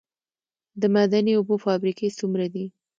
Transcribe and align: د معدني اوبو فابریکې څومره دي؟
د 0.81 0.83
معدني 0.93 1.33
اوبو 1.37 1.55
فابریکې 1.65 2.07
څومره 2.19 2.45
دي؟ 2.53 2.65